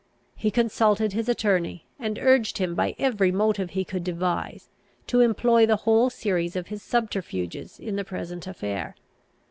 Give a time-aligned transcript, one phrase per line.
[0.35, 4.71] He consulted his attorney, and urged him by every motive he could devise,
[5.05, 8.95] to employ the whole series of his subterfuges in the present affair.